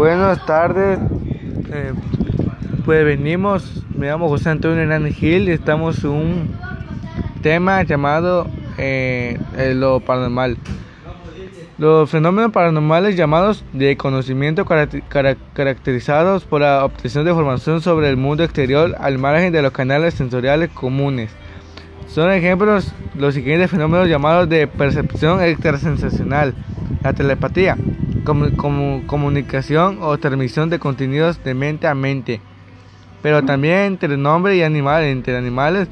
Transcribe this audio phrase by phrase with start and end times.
[0.00, 0.98] Buenas tardes.
[1.70, 1.92] Eh,
[2.86, 6.54] pues venimos, me llamo José Antonio Hernández Gil y estamos un
[7.42, 8.46] tema llamado
[8.78, 9.38] eh,
[9.76, 10.56] lo paranormal.
[11.76, 18.42] Los fenómenos paranormales llamados de conocimiento caracterizados por la obtención de información sobre el mundo
[18.42, 21.30] exterior al margen de los canales sensoriales comunes.
[22.08, 26.54] Son ejemplos los siguientes fenómenos llamados de percepción extrasensacional,
[27.04, 27.76] la telepatía,
[28.24, 32.40] como, comunicación o transmisión de contenidos de mente a mente,
[33.22, 35.88] pero también entre el hombre y animal, entre animales,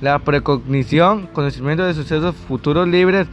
[0.00, 3.28] la precognición, conocimiento de sucesos futuros libres,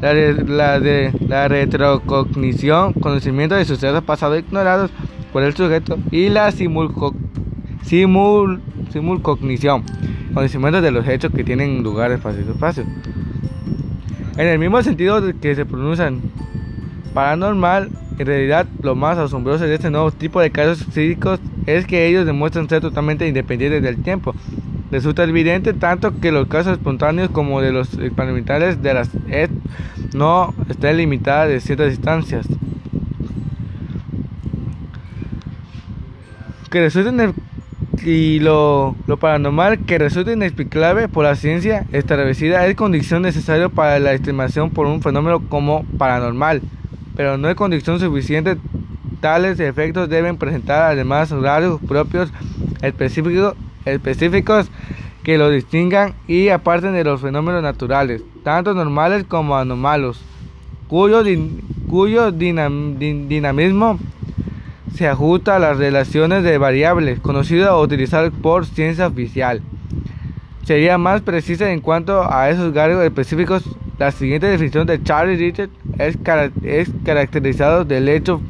[0.00, 4.90] la, de, la retrocognición, conocimiento de sucesos pasados ignorados
[5.32, 7.14] por el sujeto, y la simulco,
[7.82, 8.60] simul,
[8.92, 9.82] simulcognición,
[10.32, 12.84] conocimiento de los hechos que tienen lugar en espacio.
[14.36, 16.22] En el mismo sentido que se pronuncian
[17.12, 17.90] paranormal,
[18.22, 22.24] en realidad lo más asombroso de este nuevo tipo de casos psíquicos es que ellos
[22.24, 24.34] demuestran ser totalmente independientes del tiempo.
[24.90, 29.50] Resulta evidente tanto que los casos espontáneos como de los experimentales de las ED
[30.14, 32.46] no están limitadas de ciertas distancias.
[36.70, 37.32] Que resulta
[38.04, 43.98] y lo, lo, paranormal que resulta inexplicable por la ciencia establecida es condición necesaria para
[44.00, 46.62] la estimación por un fenómeno como paranormal
[47.16, 48.56] pero no hay condición suficiente.
[49.20, 52.32] Tales efectos deben presentar además rasgos propios
[52.80, 53.54] específicos,
[53.84, 54.68] específicos
[55.22, 60.18] que lo distingan y aparten de los fenómenos naturales, tanto normales como anormales,
[60.88, 61.22] cuyo,
[61.88, 63.98] cuyo dinamismo
[64.96, 69.62] se ajusta a las relaciones de variables conocidas o utilizadas por ciencia oficial.
[70.64, 73.64] Sería más precisa en cuanto a esos rasgos específicos
[74.02, 76.18] la siguiente definición de Charles Richard es,
[77.04, 78.40] caracterizado del hecho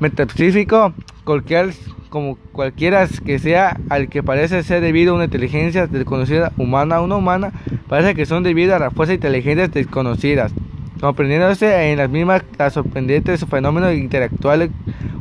[0.00, 0.92] metafísico,
[1.22, 1.72] cualquier,
[2.08, 7.06] como cualquiera que sea al que parece ser debido a una inteligencia desconocida humana o
[7.06, 7.52] no humana,
[7.86, 10.52] parece que son debidas a las fuerzas inteligencias desconocidas,
[11.00, 14.70] comprendiéndose en las mismas las sorprendentes fenómenos intelectuales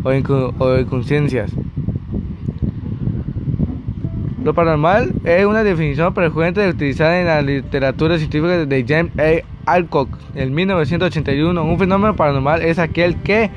[0.03, 1.51] o, de conciencias.
[4.45, 9.72] Lo paranormal es una definición frecuente utilizada en la literatura científica de James A.
[9.73, 11.63] Alcock en 1981.
[11.63, 13.50] Un fenómeno paranormal es aquel que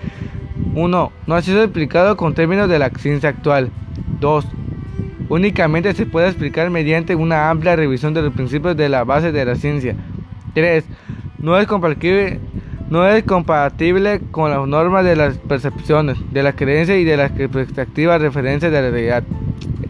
[0.74, 1.12] 1.
[1.26, 3.70] No ha sido explicado con términos de la ciencia actual.
[4.18, 4.46] 2.
[5.28, 9.44] Únicamente se puede explicar mediante una amplia revisión de los principios de la base de
[9.44, 9.94] la ciencia.
[10.54, 10.86] 3.
[11.36, 12.40] No es compatible,
[12.88, 17.38] no es compatible con las normas de las percepciones, de la creencia y de las
[17.38, 19.24] expectativas referencias de la realidad.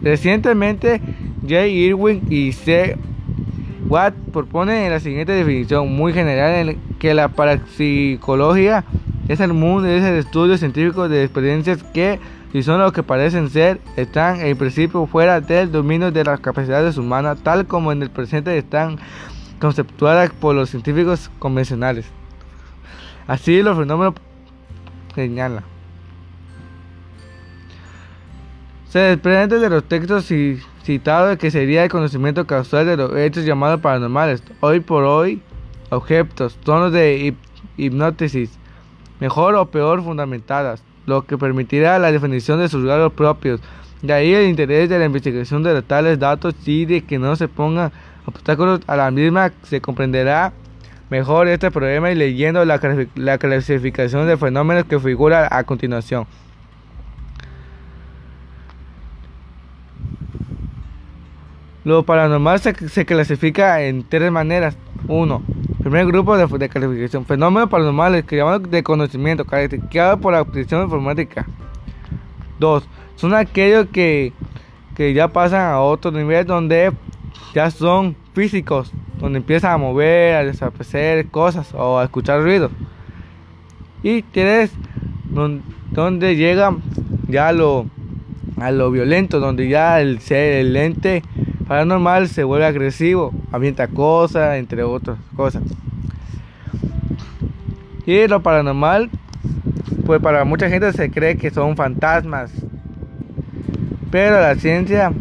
[0.01, 1.01] Recientemente,
[1.41, 1.67] J.
[1.67, 2.97] Irwin y C.
[3.87, 8.83] Watt proponen la siguiente definición muy general en que la parapsicología
[9.27, 12.19] es el mundo de esos estudios científicos de experiencias que,
[12.51, 16.97] si son lo que parecen ser, están en principio fuera del dominio de las capacidades
[16.97, 18.97] humanas, tal como en el presente están
[19.59, 22.05] conceptuadas por los científicos convencionales.
[23.27, 24.15] Así los fenómenos
[25.15, 25.63] señalan.
[28.89, 30.33] Se desprende de los textos
[30.83, 35.43] citados que sería el conocimiento causal de los hechos llamados paranormales, hoy por hoy
[35.91, 37.35] objetos, tonos de
[37.77, 38.49] hipnosis,
[39.19, 43.61] mejor o peor fundamentadas, lo que permitirá la definición de sus rasgos propios.
[44.01, 47.47] De ahí el interés de la investigación de tales datos y de que no se
[47.47, 47.91] pongan
[48.25, 50.51] obstáculos a la misma se comprenderá
[51.11, 52.79] mejor este problema y leyendo la,
[53.13, 56.25] la clasificación de fenómenos que figura a continuación.
[61.85, 64.77] Lo paranormal se, clasifica en tres maneras.
[65.07, 65.41] Uno,
[65.81, 67.25] primer grupo de, de calificación.
[67.25, 71.47] Fenómenos paranormales que llamamos de conocimiento, caracterizados por la obtención informática.
[72.59, 74.33] Dos, son aquellos que,
[74.95, 76.91] que ya pasan a otro nivel donde
[77.53, 82.71] ya son físicos, donde empiezan a mover, a desaparecer cosas o a escuchar ruidos.
[84.03, 84.71] Y tres,
[85.29, 86.81] donde, llegan
[87.27, 87.85] ya a lo,
[88.57, 91.23] a lo violento, donde ya el ser, el ente
[91.69, 95.61] paranormal se vuelve agresivo, avienta cosas, entre otras cosas.
[98.07, 99.11] Y lo paranormal,
[100.03, 102.51] pues para mucha gente se cree que son fantasmas.
[104.09, 105.13] Pero la ciencia,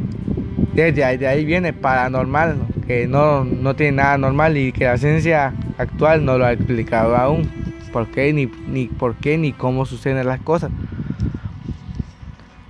[0.72, 2.56] desde ahí, viene paranormal,
[2.86, 7.14] que no, no tiene nada normal y que la ciencia actual no lo ha explicado
[7.14, 7.42] aún.
[7.92, 8.32] ¿Por qué?
[8.32, 10.70] Ni, ni por qué ni cómo suceden las cosas.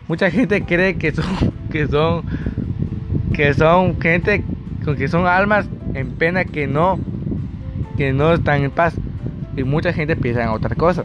[0.09, 2.25] Mucha gente cree que son, que son
[3.33, 4.43] que son gente
[4.85, 6.99] con que son almas en pena que no
[7.97, 8.95] que no están en paz
[9.57, 11.05] y mucha gente piensa en otra cosa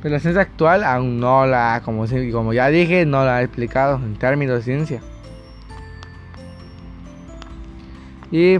[0.00, 3.96] Pero la ciencia actual aún no la, como, como ya dije, no la ha explicado
[3.96, 5.00] en términos de ciencia.
[8.32, 8.58] Y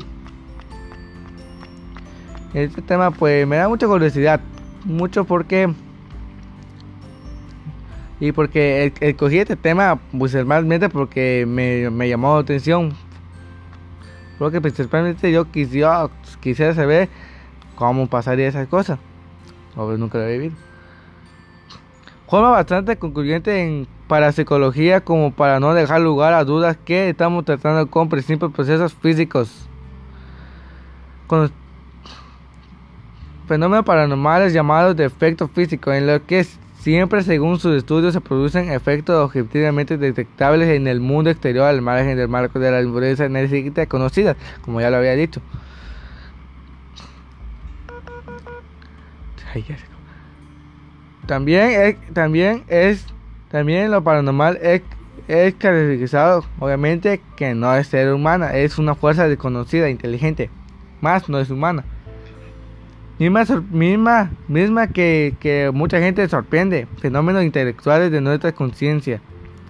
[2.55, 4.41] este tema pues me da mucha curiosidad,
[4.85, 5.73] mucho porque
[8.23, 12.93] y porque escogí este tema principalmente porque me, me llamó la atención.
[14.39, 16.09] Porque principalmente yo quisiera,
[16.39, 17.09] quisiera saber
[17.75, 19.01] cómo pasaría esas cosas.
[19.75, 20.55] O nunca lo he vivido.
[22.29, 27.91] Forma bastante concluyente en parapsicología como para no dejar lugar a dudas que estamos tratando
[27.91, 29.69] con simples procesos físicos.
[33.49, 36.47] Fenómenos paranormales llamados de efecto físico, en lo que
[36.82, 42.17] siempre según sus estudios se producen efectos objetivamente detectables en el mundo exterior al margen
[42.17, 45.40] del marco de la influencia energética conocida, como ya lo había dicho.
[51.26, 53.06] También es, también es,
[53.49, 54.82] también lo paranormal es,
[55.28, 60.50] es caracterizado, obviamente, que no es ser humana, es una fuerza desconocida, inteligente,
[61.00, 61.85] más no es humana.
[63.23, 69.21] Misma, misma, misma que, que mucha gente sorprende, fenómenos intelectuales de nuestra conciencia.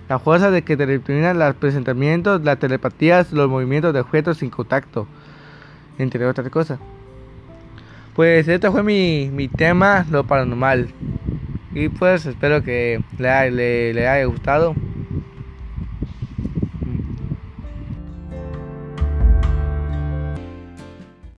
[0.08, 5.06] La fuerza de que determinan los presentamientos, las telepatías, los movimientos de objetos sin contacto,
[5.98, 6.78] entre otras cosas.
[8.14, 10.88] Pues este fue mi, mi tema, lo paranormal.
[11.74, 14.74] Y pues espero que le, le, le haya gustado.